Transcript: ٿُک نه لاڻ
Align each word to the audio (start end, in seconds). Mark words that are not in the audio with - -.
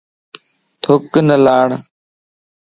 ٿُک 0.81 1.11
نه 1.27 1.35
لاڻ 1.45 1.69